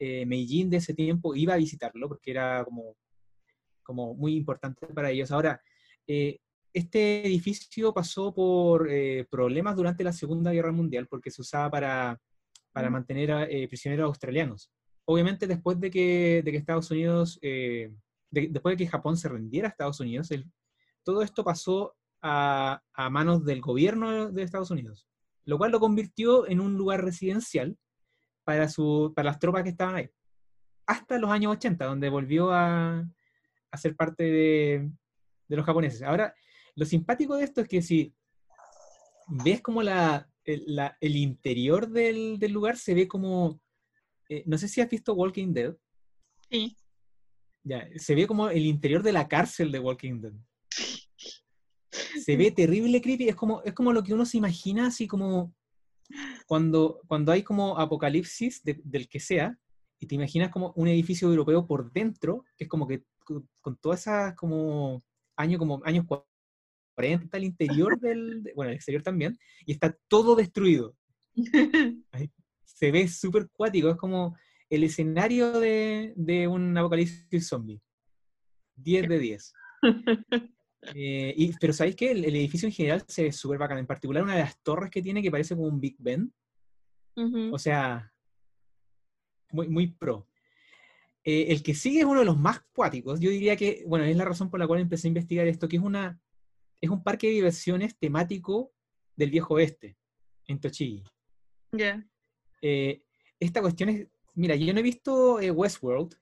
[0.01, 2.97] Meijin de ese tiempo iba a visitarlo porque era como,
[3.83, 5.31] como muy importante para ellos.
[5.31, 5.61] Ahora,
[6.73, 12.21] este edificio pasó por eh, problemas durante la Segunda Guerra Mundial porque se usaba para,
[12.73, 14.71] para mantener a, eh, prisioneros australianos.
[15.05, 17.93] Obviamente después de que, de que Estados Unidos, eh,
[18.31, 20.29] después de que Japón se rendiera a Estados Unidos,
[21.03, 25.07] todo esto pasó a, a, manos del gobierno de Estados Unidos,
[25.45, 27.79] lo cual lo convirtió en un lugar residencial
[28.45, 30.11] para, su, para las tropas que estaban ahí,
[30.87, 33.09] hasta los años 80, donde volvió a,
[33.71, 34.91] a ser parte de,
[35.49, 36.03] de los japoneses.
[36.03, 36.35] Ahora,
[36.79, 38.15] lo simpático de esto es que si
[39.27, 43.61] ves como la, el, interior del, lugar se ve como,
[44.29, 45.75] eh, no sé si has visto Walking Dead.
[46.49, 46.77] Sí.
[47.65, 50.33] Ya, se ve como el interior de la cárcel de Walking Dead.
[52.25, 55.53] Se ve terrible creepy, es como, es como lo que uno se imagina, así como
[56.47, 59.59] cuando, cuando hay como apocalipsis de- del que sea,
[59.99, 63.77] y te imaginas como un edificio europeo por dentro, que es como que con, con
[63.79, 65.03] todas esas como
[65.37, 66.07] años, como años
[66.99, 70.97] 40 al interior del, de- bueno, el exterior también, y está todo destruido.
[72.65, 74.37] Se ve súper cuático, es como
[74.69, 77.81] el escenario de, de un apocalipsis zombie.
[78.77, 79.53] 10 de 10.
[80.95, 82.13] Eh, y, pero ¿sabéis qué?
[82.13, 83.79] El, el edificio en general se ve súper bacán.
[83.79, 86.33] En particular, una de las torres que tiene que parece como un Big Ben.
[87.53, 88.13] O sea,
[89.51, 90.29] muy, muy pro.
[91.25, 93.19] Eh, el que sigue es uno de los más cuáticos.
[93.19, 95.77] Yo diría que, bueno, es la razón por la cual empecé a investigar esto, que
[95.79, 96.21] es, una,
[96.81, 98.73] es un parque de diversiones temático
[99.17, 99.97] del viejo oeste,
[100.47, 101.05] en Tochigi.
[101.73, 102.07] Ya.
[102.63, 103.03] Eh,
[103.41, 106.15] esta cuestión es, mira, yo no he visto eh, Westworld,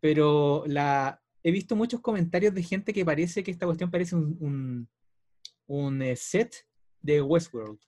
[0.00, 4.36] pero la, he visto muchos comentarios de gente que parece que esta cuestión parece un,
[4.40, 4.88] un,
[5.66, 6.66] un, eh, set
[7.00, 7.80] de Westworld,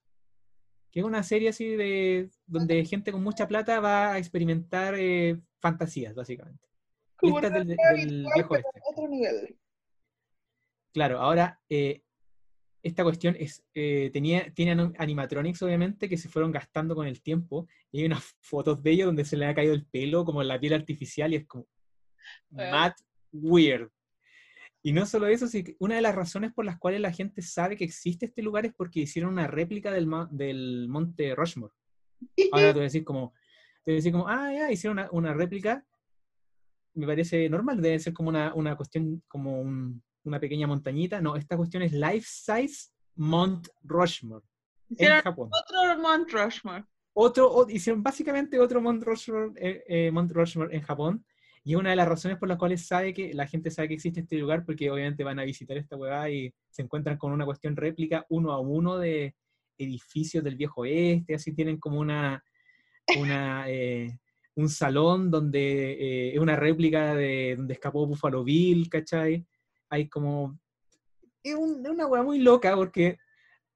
[0.90, 5.40] que es una serie así de donde gente con mucha plata va a experimentar eh,
[5.60, 6.64] fantasías, básicamente.
[7.16, 8.80] Como del, del viejo oeste.
[8.90, 9.56] otro nivel.
[10.94, 12.02] Claro, ahora eh,
[12.84, 17.66] esta cuestión es, eh, tenía, tiene animatronics, obviamente, que se fueron gastando con el tiempo.
[17.90, 20.60] Y hay unas fotos de ellos donde se le ha caído el pelo, como la
[20.60, 21.66] piel artificial, y es como
[22.48, 22.70] Bueno.
[22.70, 22.92] mad
[23.32, 23.90] weird.
[24.82, 25.46] Y no solo eso,
[25.80, 28.74] una de las razones por las cuales la gente sabe que existe este lugar es
[28.74, 31.72] porque hicieron una réplica del, del monte Rushmore.
[32.52, 33.32] Ahora te voy a decir como,
[33.82, 35.84] te voy a decir como, ah, ya, hicieron una, una réplica.
[36.94, 41.20] Me parece normal, debe ser como una, una cuestión, como un- una pequeña montañita.
[41.20, 44.44] No, esta cuestión es life size Mount Rushmore
[44.90, 45.50] en Japón.
[45.52, 46.84] otro Mount Rushmore.
[47.16, 51.24] Otro, o- hicieron básicamente otro Mount Rushmore, eh, eh, Mount Rushmore en Japón.
[51.62, 53.94] Y es una de las razones por las cuales sabe que la gente sabe que
[53.94, 57.46] existe este lugar, porque obviamente van a visitar esta huevada y se encuentran con una
[57.46, 59.34] cuestión réplica uno a uno de
[59.78, 62.44] edificios del viejo oeste, así tienen como una,
[63.18, 64.18] una eh,
[64.56, 69.46] un salón donde eh, es una réplica de donde escapó Buffalo Bill, ¿cachai?
[69.88, 70.58] Hay como...
[71.42, 73.18] Es, un- es una hueá muy loca porque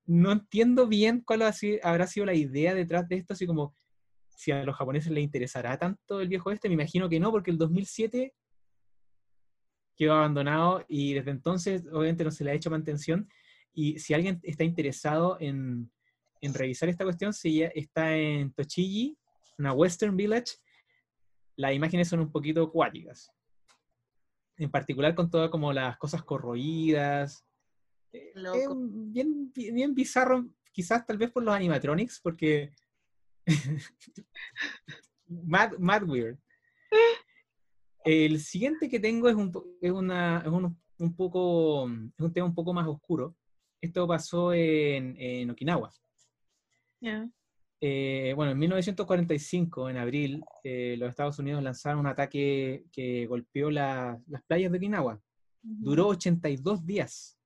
[0.07, 3.75] no entiendo bien cuál ha si- habrá sido la idea detrás de esto, así como
[4.29, 7.51] si a los japoneses les interesará tanto el viejo este, me imagino que no, porque
[7.51, 8.33] el 2007
[9.97, 13.29] quedó abandonado y desde entonces obviamente no se le ha hecho mantención
[13.75, 15.91] y si alguien está interesado en,
[16.41, 19.19] en revisar esta cuestión, si está en Tochigi,
[19.59, 20.55] una Western Village,
[21.57, 23.31] las imágenes son un poquito acuáticas.
[24.59, 27.45] En particular con todas como las cosas corroídas.
[28.13, 28.73] Eh, Loco.
[28.73, 32.73] Un- bien, bien bizarro, quizás tal vez por los animatronics, porque
[35.27, 36.39] mad, mad weird.
[38.05, 42.47] El siguiente que tengo es un, es una, es un, un poco, es un tema
[42.47, 43.37] un poco más oscuro.
[43.81, 45.93] Esto pasó en, en Okinawa.
[47.01, 47.29] Ya.
[47.81, 53.71] Eh, bueno, en 1945, en abril, eh, los Estados Unidos lanzaron un ataque que golpeó
[53.71, 55.21] la- las playas de Okinawa.
[55.63, 57.39] Duró 82 días.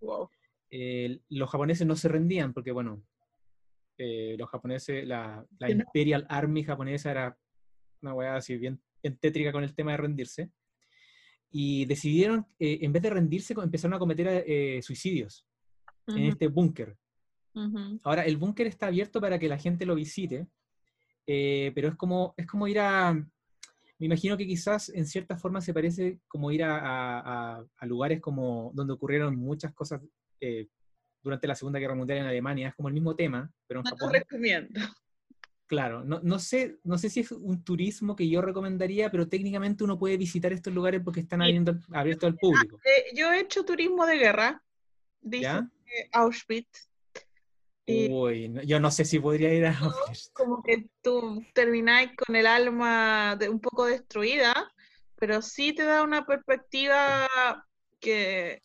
[0.00, 0.28] Wow.
[0.70, 3.02] Eh, los japoneses no se rendían porque, bueno,
[3.98, 5.84] eh, los japoneses, la, la Que no.
[5.84, 7.38] Imperial Army japonesa era
[8.02, 10.50] una weá así bien, bien tétrica con el tema de rendirse.
[11.50, 15.46] Y decidieron, en vez de rendirse, empezaron a cometer suicidios
[16.06, 16.96] en este búnker.
[18.04, 20.46] Ahora, el búnker está abierto para que la gente lo visite,
[21.26, 23.12] eh, pero es como, es como ir a...
[23.12, 28.70] Me imagino que quizás en cierta forma se parece como ir a, a- lugares como
[28.74, 30.00] donde ocurrieron muchas cosas
[30.40, 30.68] eh,
[31.22, 32.68] durante la Segunda Guerra Mundial en Alemania.
[32.68, 34.12] Es como el mismo tema, pero en No lo Japón.
[34.14, 34.80] recomiendo.
[35.66, 39.84] Claro, no, no sé, no sé si es un turismo que yo recomendaría, pero técnicamente
[39.84, 42.78] uno puede visitar estos lugares porque están abriendo, abiertos al público.
[42.84, 44.64] Eh, yo he hecho turismo de guerra.
[45.20, 45.60] Dice
[46.12, 46.89] Auschwitz.
[48.10, 49.72] Uy, no- yo no sé si podría ir a
[50.32, 54.54] como que tú termináis con el alma de- un poco destruida,
[55.16, 57.28] pero sí te da una perspectiva
[58.00, 58.62] que,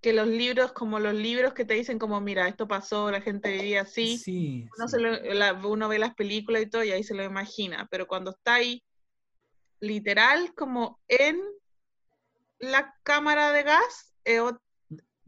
[0.00, 3.52] que los libros, como los libros que te dicen como, mira, esto pasó, la gente
[3.52, 4.96] vivía así, Sí, uno, sí.
[4.96, 8.06] se lo- la- uno ve las películas y todo y ahí se lo imagina, pero
[8.06, 8.82] cuando está ahí
[9.80, 11.40] literal como en
[12.58, 14.60] la cámara de gas, ot-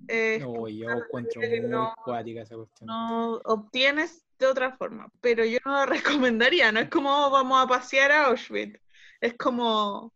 [0.09, 2.89] eh, No, yo encuentro muy no- cuática esa cuestión.
[2.89, 5.09] no obtienes de otra forma.
[5.21, 5.87] Pero yo no lo
[6.33, 8.79] recomendaría, no es como "Oh, vamos a pasear a Auschwitz.
[9.21, 10.13] Es como,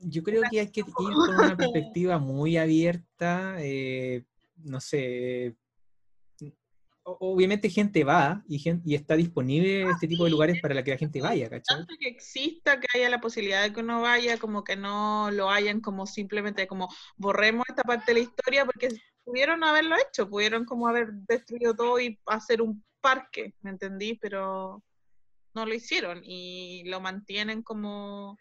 [0.00, 4.24] Yo creo que hay que ir con una perspectiva muy abierta, eh,
[4.56, 5.56] no sé,
[7.18, 11.20] obviamente gente va y, y está disponible este tipo de lugares para que la gente
[11.20, 11.86] vaya, ¿cachai?
[11.98, 15.80] que exista, que haya la posibilidad de que uno vaya, como que no lo hayan
[15.80, 18.88] como simplemente como borremos esta parte de la historia porque
[19.24, 24.14] pudieron haberlo hecho, pudieron como haber destruido todo y hacer un parque, ¿me entendí?
[24.14, 24.82] Pero
[25.54, 28.38] no lo hicieron y lo mantienen como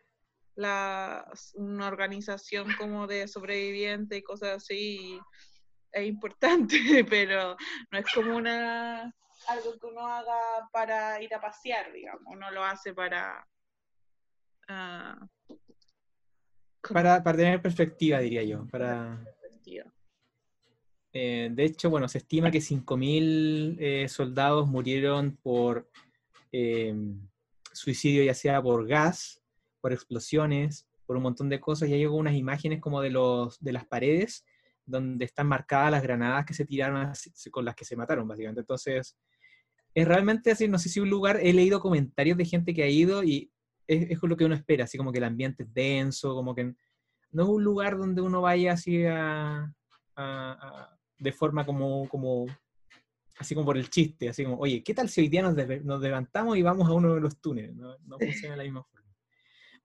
[0.55, 5.19] la, una organización como de sobreviviente y cosas así
[5.91, 6.77] es importante,
[7.09, 7.55] pero
[7.91, 9.13] no es como una
[9.47, 13.47] algo que uno haga para ir a pasear, digamos, uno lo hace para...
[14.67, 15.27] Ah,
[16.93, 18.67] para, para, tener perspectiva, diría yo.
[18.67, 19.19] Para...
[21.11, 25.89] Eh, de hecho, bueno, se estima que 5.000 eh, soldados murieron por
[26.51, 26.93] eh,
[27.73, 29.41] suicidio, ya sea por gas,
[29.81, 31.89] por explosiones, por un montón de cosas.
[31.89, 34.45] Ya llegó unas imágenes como de, los, de las paredes
[34.89, 37.11] donde están marcadas las granadas que se tiraron
[37.51, 38.61] con las que se mataron, básicamente.
[38.61, 39.17] Entonces,
[39.93, 42.89] es realmente así, no sé si un lugar, he leído comentarios de gente que ha
[42.89, 43.51] ido y
[43.87, 46.75] es, es lo que uno espera, así como que el ambiente es denso, como que
[47.31, 49.73] no es un lugar donde uno vaya así a,
[51.17, 52.45] de forma como, como,
[53.37, 56.01] así como por el chiste, así como, oye, ¿qué tal si hoy día nos, nos
[56.01, 57.75] levantamos y vamos a uno de los túneles?
[57.75, 58.98] No, no funciona de la misma forma.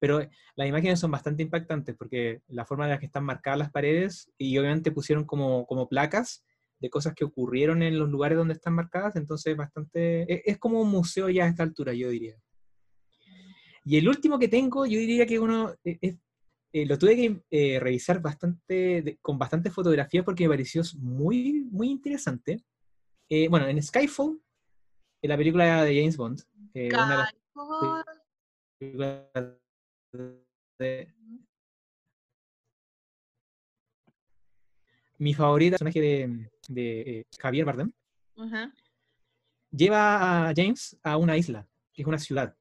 [0.05, 0.21] Pero
[0.55, 4.31] las imágenes son bastante impactantes porque la forma en la que están marcadas las paredes
[4.37, 6.45] y obviamente pusieron como, como placas
[6.79, 10.83] de cosas que ocurrieron en los lugares donde están marcadas, entonces bastante, e, es, como
[10.83, 12.37] un museo ya a esta altura, yo diría.
[13.87, 16.19] Y el último que tengo, yo diría que uno, e,
[16.75, 21.89] eh, lo tuve que eh, revisar bastante, con bastante fotografía porque me pareció muy, muy
[21.89, 22.63] interesante.
[23.31, 24.39] Eh, bueno, en Skyfall,
[25.23, 26.43] en la película de James Bond,
[26.75, 27.31] una
[28.81, 29.64] de
[35.19, 37.93] mi favorita, personaje de, de eh, Javier Bardem,
[39.71, 42.55] lleva a James a una isla, que es una ciudad.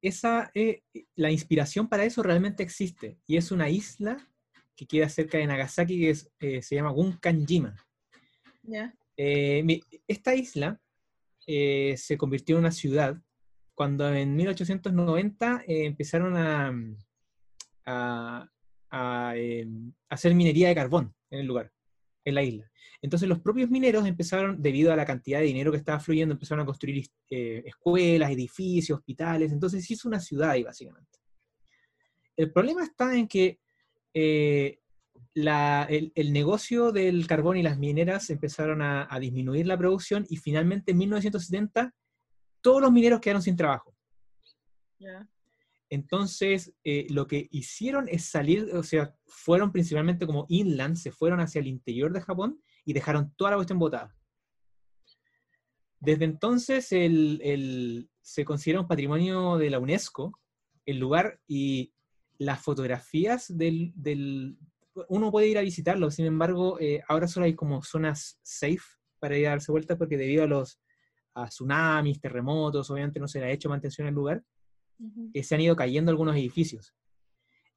[0.00, 0.82] Esa, eh,
[1.16, 4.16] la inspiración para eso realmente existe, y es una isla
[4.76, 7.76] que queda cerca de Nagasaki, que eh, se llama Gunkanjima.
[9.16, 10.80] esta isla
[11.46, 13.20] se convirtió en una ciudad
[13.74, 16.72] cuando en 1890 empezaron a,
[18.90, 21.72] a, em, hacer minería de carbón en el lugar,
[22.24, 22.70] en la isla.
[23.00, 26.62] Entonces los propios mineros empezaron, debido a la cantidad de dinero que estaba fluyendo, empezaron
[26.62, 31.18] a construir eh, escuelas, edificios, hospitales, entonces hizo una ciudad ahí básicamente.
[32.36, 33.58] El problema está en que
[34.14, 34.78] eh,
[35.34, 40.92] el, negocio del carbón y las mineras empezaron a, a, disminuir la producción y finalmente
[40.92, 41.94] en 1970
[42.62, 43.94] todos los mineros quedaron sin trabajo.
[45.90, 51.40] Entonces, eh, lo que hicieron es salir, o sea, fueron principalmente como inland, se fueron
[51.40, 54.16] hacia el interior de Japón y dejaron toda la cuestión botada.
[56.00, 60.38] Desde entonces se considera un patrimonio de la UNESCO
[60.86, 61.92] el lugar y
[62.38, 63.92] las fotografías del,
[65.08, 68.82] uno puede ir a visitarlo, sin embargo, eh, ahora solo hay como zonas safe
[69.20, 70.80] para ir a darse vueltas porque debido a los
[71.34, 74.42] a tsunamis, terremotos, obviamente no se le ha hecho mantención al lugar
[75.42, 76.94] se han ido cayendo algunos edificios.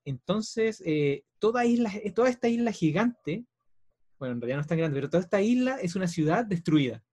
[0.04, 3.46] Entonces, eh, toda, isla, toda esta isla gigante,
[4.20, 7.04] bueno, en realidad no es tan grande, pero toda esta isla es una ciudad destruida.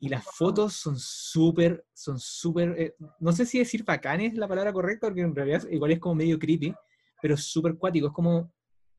[0.00, 4.72] Y las fotos son súper, son súper, eh, no sé si decir bacanes la palabra
[4.72, 6.72] correcta, porque en realidad igual es como medio creepy,
[7.20, 8.06] pero súper cuático.
[8.06, 8.52] Es como,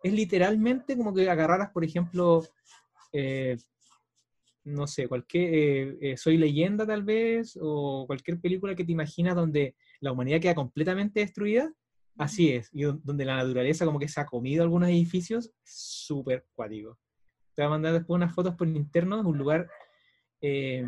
[0.03, 2.43] es literalmente como que agarraras, por ejemplo,
[3.13, 3.57] eh,
[4.69, 10.11] no sé, cualquier, Soy leyenda tal vez, o cualquier película que te imaginas donde la
[10.11, 11.73] humanidad queda completamente destruida,
[12.17, 16.99] así es, y donde la naturaleza como que se ha comido algunos edificios, súper cuático.
[17.55, 19.69] Te voy a mandar después unas fotos por interno de un lugar
[20.41, 20.85] eh,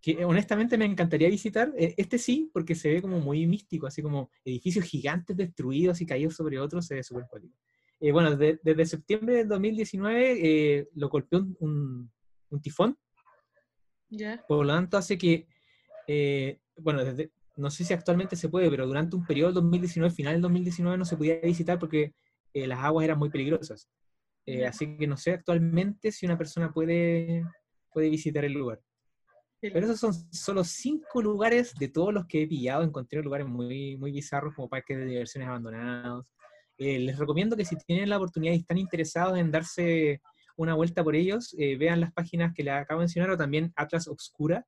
[0.00, 1.72] que honestamente me encantaría visitar.
[1.76, 6.06] E, este sí, porque se ve como muy místico, así como edificios gigantes destruidos y
[6.06, 7.54] caídos sobre otros, se ve súper cuático.
[8.00, 10.38] Eh, bueno, desde septiembre del 2019
[10.78, 12.10] eh, lo golpeó un,
[12.60, 12.98] tifón.
[14.46, 15.46] Por lo tanto, hace que,
[16.76, 20.34] bueno, desde, no sé si actualmente se puede, pero durante un periodo del 2019, final
[20.34, 22.14] del 2019, no se podía visitar porque
[22.52, 23.88] eh, las aguas eran muy peligrosas.
[24.44, 27.44] Eh, así que no sé actualmente si una persona puede,
[27.92, 28.80] puede visitar el lugar.
[29.60, 32.84] Pero esos son solo cinco lugares de todos los que he pillado.
[32.84, 36.32] Encontré lugares muy, muy bizarros como parques de diversiones abandonados.
[36.78, 40.20] Eh, les recomiendo que si tienen la oportunidad y están interesados en darse
[40.56, 44.08] una vuelta por ellos, vean las páginas que les acabo de mencionar o también Atlas
[44.08, 44.66] Obscura,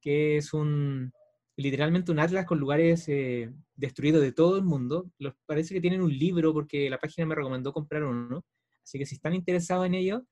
[0.00, 1.12] que es un,
[1.56, 5.10] literalmente un atlas con lugares eh, destruidos de todo el mundo.
[5.46, 8.44] Parece que tienen un libro porque la página me recomendó comprar uno.
[8.82, 10.24] Así que si están interesados en ello,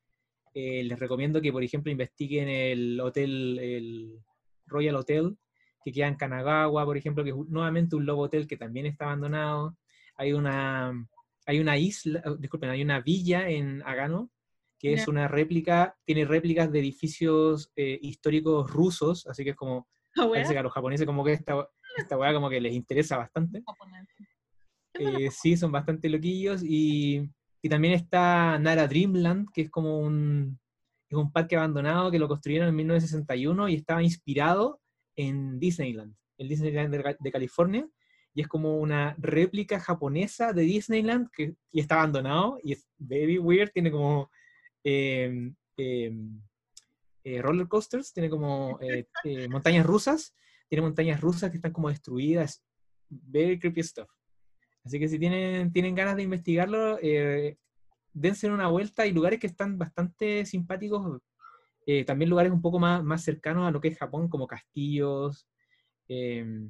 [0.52, 4.20] eh, les recomiendo que, por ejemplo, investiguen el hotel, el
[4.66, 5.36] Royal Hotel,
[5.84, 9.06] que queda en Kanagawa, por ejemplo, que es nuevamente un Lobo Hotel que también está
[9.06, 9.76] abandonado.
[10.16, 10.92] Hay una,
[11.46, 14.30] hay una isla, disculpen, hay una villa en Agano,
[14.78, 19.88] que es una réplica, tiene réplicas de edificios eh, históricos rusos, así que es como,
[20.16, 23.16] Ah, parece que a los japoneses como que esta, esta weá como que les interesa
[23.16, 23.62] bastante.
[24.94, 26.62] Eh, sí, son bastante loquillos.
[26.62, 27.28] Y,
[27.60, 30.58] y también está Nara Dreamland, que es como un,
[31.08, 34.80] es un parque abandonado que lo construyeron en 1961 y estaba inspirado
[35.16, 37.88] en Disneyland, el Disneyland de, de California.
[38.36, 43.38] Y es como una réplica japonesa de Disneyland que y está abandonado y es very
[43.38, 43.70] weird.
[43.72, 44.30] Tiene como
[44.84, 46.12] eh, eh,
[47.24, 50.34] eh, roller coasters, tiene como eh, eh, montañas rusas.
[50.68, 52.62] Tiene montañas rusas que están como destruidas.
[53.08, 54.08] Very creepy stuff.
[54.84, 56.98] Así que si tienen, tienen ganas de investigarlo,
[58.12, 59.02] dense una vuelta.
[59.02, 61.20] Hay lugares que están bastante simpáticos.
[61.86, 65.46] eh, también lugares un poco más, más cercanos a lo que es Japón, como castillos.
[66.08, 66.68] eh,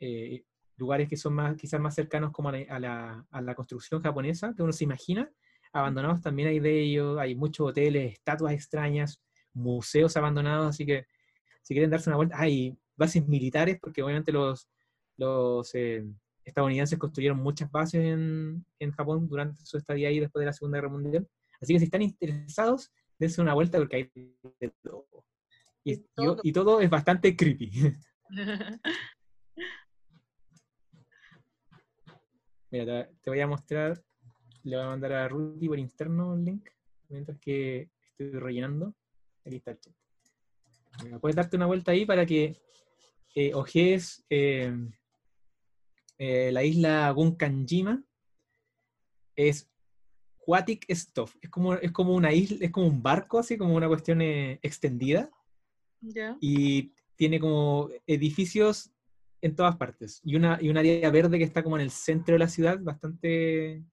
[0.00, 0.44] eh,
[0.76, 4.02] lugares que son más, quizás más cercanos como a la, a la- a la construcción
[4.02, 5.30] japonesa, que uno se imagina.
[5.74, 7.18] Abandonados también hay de ellos.
[7.18, 9.20] Hay muchos hoteles, estatuas extrañas,
[9.52, 10.68] museos abandonados.
[10.68, 11.04] Así que
[11.62, 14.68] si quieren darse una vuelta, hay bases militares, porque obviamente los,
[15.16, 16.04] los eh,
[16.44, 20.78] estadounidenses construyeron muchas bases en, en Japón durante su estadía ahí después de la Segunda
[20.78, 21.28] Guerra Mundial.
[21.60, 24.10] Así que si están interesados, dense una vuelta porque hay
[24.60, 25.24] de todo.
[25.82, 26.38] Y, todo.
[26.42, 27.70] y todo es bastante creepy.
[32.70, 34.02] Mira, te voy a mostrar,
[34.64, 36.68] le voy a mandar a Rudy por interno el link,
[37.08, 38.94] mientras que estoy rellenando.
[39.44, 39.94] Aquí está el chat.
[41.02, 42.56] Mira, puedes darte una vuelta ahí para que
[43.34, 44.72] eh, ojees eh,
[46.18, 48.02] eh, la isla Gunkanjima.
[49.36, 49.68] Es
[50.40, 51.36] aquatic stuff.
[51.42, 54.58] Es como, es como una isla, es como un barco, así como una cuestión eh,
[54.62, 55.30] extendida.
[56.00, 56.36] ¿Ya?
[56.40, 58.92] Y tiene como edificios
[59.42, 60.20] en todas partes.
[60.24, 62.78] Y una, y un área verde que está como en el centro de la ciudad,
[62.80, 63.84] bastante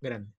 [0.00, 0.32] grande.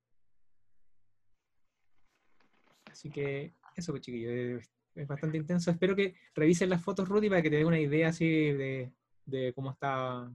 [2.91, 4.63] Así que eso, pues, chiquillos,
[4.95, 5.69] es, bastante intenso.
[5.69, 8.91] Espero que revisen las fotos, Rudy, para que te dé una idea así de,
[9.25, 10.31] de cómo está,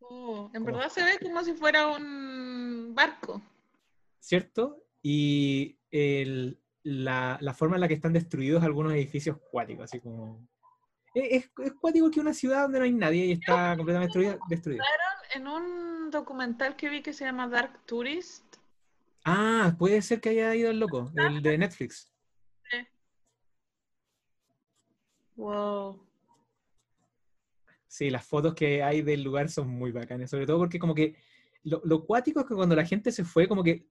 [0.00, 0.76] Oh, en ¿Cómo?
[0.76, 3.40] verdad se ve como si fuera un barco.
[4.18, 4.84] ¿cierto?
[5.02, 10.46] Y el- la, la forma en la que están destruidos algunos edificios cuáticos, así como...
[11.14, 14.38] Es, es, es cuático que una ciudad donde no hay nadie y está completamente destruida.
[14.48, 14.84] destruida.
[15.34, 18.44] En un documental que vi que se llama Dark Tourist,
[19.24, 22.10] Ah, puede ser que haya ido el loco, el de Netflix.
[25.36, 25.98] wow.
[27.86, 31.16] Sí, las fotos que hay del lugar son muy bacanas, sobre todo porque como que
[31.64, 33.84] lo, lo cuático es que cuando la gente se fue, como que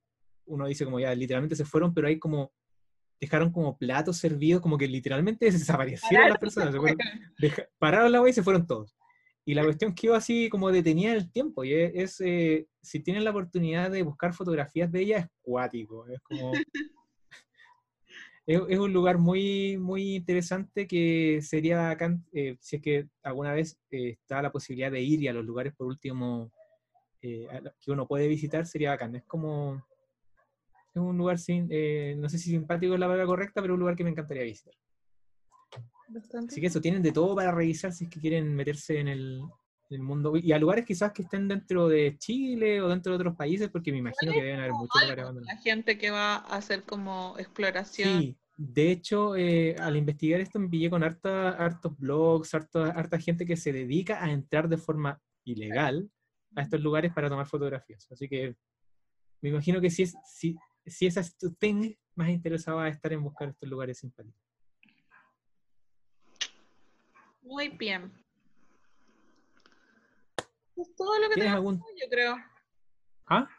[0.45, 2.51] uno dice como ya literalmente se fueron, pero hay como
[3.19, 6.97] dejaron como platos servidos, como que literalmente desaparecieron las personas, se fueron,
[7.37, 8.95] deja- pararon la wea y se fueron todos.
[9.49, 13.23] Y la cuestión quedó así como detenida en el tiempo, y es, eh, si tienen
[13.23, 16.51] la oportunidad de buscar fotografías de ella, es cuático, es como...
[18.45, 23.79] Es, un lugar muy, muy interesante que sería bacán, eh, si es que alguna vez
[23.91, 26.51] eh, está la posibilidad de ir y a los lugares por último
[27.19, 27.47] que
[27.87, 29.15] uno puede visitar, sería bacán.
[29.15, 29.83] Es como,
[30.93, 31.69] es un lugar, sin,
[32.19, 34.73] no sé si simpático es la palabra correcta, pero un lugar que me encantaría visitar.
[36.09, 36.53] Bastante.
[36.53, 39.41] Así que eso, tienen de todo para revisar si es que quieren meterse en el,
[39.89, 40.33] en el mundo.
[40.35, 43.91] Y a lugares quizás que estén dentro de Chile o dentro de otros países, porque
[43.91, 45.55] me imagino que deben haber muchos lugares abandonados.
[45.55, 48.21] La gente que va a hacer como exploración.
[48.21, 53.19] Sí, de hecho, eh, al investigar esto me pillé con harta, hartos blogs, harta, harta
[53.19, 56.09] gente que se dedica a entrar de forma ilegal
[56.55, 58.07] a estos lugares para tomar fotografías.
[58.11, 58.55] Así que
[59.41, 63.23] me imagino que si, es, si, si es tu thing, más interesado a estar en
[63.23, 64.48] buscar estos lugares simpáticos.
[67.49, 68.11] Muy bien.
[70.77, 71.75] Es todo lo que ¿Tienes tenemos algún...?
[71.81, 72.37] hoy, yo creo.
[73.25, 73.49] ¿Ah?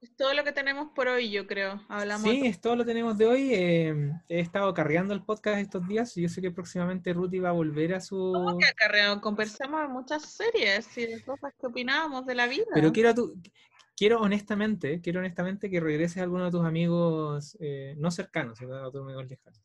[0.00, 1.80] Es todo lo que tenemos por hoy, yo creo.
[1.88, 3.54] Hablamos Sí, es todo lo tenemos de hoy.
[3.54, 7.50] Eh, he estado cargando el podcast estos días y yo sé que próximamente Ruti va
[7.50, 8.32] a volver a su...
[8.58, 9.20] de acarreo.
[9.20, 12.64] Conversamos de muchas series y de cosas que opinábamos de la vida.
[12.74, 13.40] Pero quiero, a tu-
[13.96, 18.90] quiero honestamente, quiero honestamente que regreses a alguno de tus amigos, eh, no cercanos, a
[18.90, 19.60] tus amigos lejanos.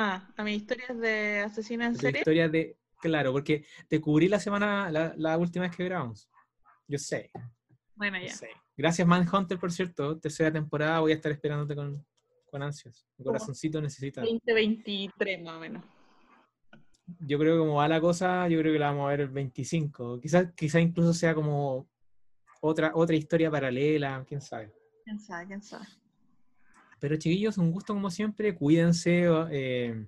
[0.00, 2.20] Ah, a mis historias de asesina en serie.
[2.20, 6.30] historia de, claro, porque te cubrí la semana, la, la última vez que grabamos.
[6.86, 7.32] Yo sé,
[7.96, 8.32] Bueno, yo ya.
[8.32, 8.50] sé.
[8.76, 12.06] Gracias Manhunter, por cierto, tercera temporada, voy a estar esperándote con,
[12.48, 13.08] con ansias.
[13.16, 14.20] Mi corazoncito necesita.
[14.20, 15.82] 2023 más o menos.
[17.18, 19.28] Yo creo que como va la cosa, yo creo que la vamos a ver el
[19.30, 20.20] 25.
[20.20, 21.88] Quizás quizás incluso sea como
[22.60, 24.72] otra, otra historia paralela, quién sabe.
[25.04, 25.46] ¿Quién sabe?
[25.48, 25.86] ¿Quién sabe?
[27.00, 29.24] Pero chiquillos, un gusto como siempre, cuídense.
[29.50, 30.06] eh,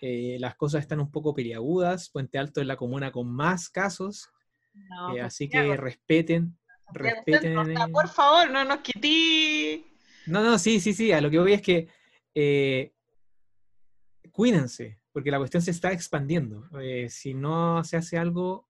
[0.00, 2.10] eh, las cosas están un poco peliagudas.
[2.10, 4.28] Puente Alto es la comuna con más casos,
[4.74, 6.56] No, eh, así que respeten,
[6.92, 7.54] respeten.
[7.56, 9.86] Centro, o sea, eh, por favor, no nos quití.
[10.26, 11.12] No, no, sí, sí, sí.
[11.12, 11.88] A lo que voy es que
[12.34, 12.92] eh,
[14.30, 16.68] cuídense, porque la cuestión se está expandiendo.
[16.80, 18.68] Eh, si no se hace algo,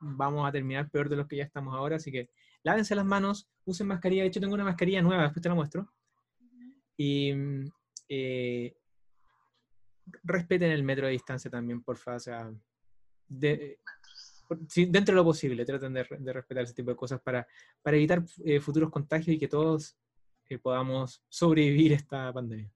[0.00, 1.96] vamos a terminar peor de lo que ya estamos ahora.
[1.96, 2.28] Así que
[2.64, 4.22] lávense las manos, usen mascarilla.
[4.22, 5.92] De hecho, tengo una mascarilla nueva, después te la muestro.
[6.96, 7.64] Y mm,
[8.08, 8.76] eh,
[10.22, 12.16] respeten el metro de distancia también, por favor.
[12.16, 12.52] O sea,
[13.28, 13.78] de-
[14.48, 17.20] por- sí, dentro de lo posible, traten de, re- de respetar ese tipo de cosas
[17.20, 17.46] para,
[17.82, 19.96] para evitar eh, futuros contagios y que todos
[20.48, 22.70] eh, podamos sobrevivir esta pandemia.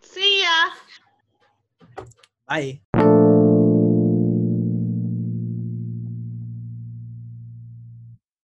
[0.00, 0.72] Sí, ya.
[2.46, 2.82] Bye.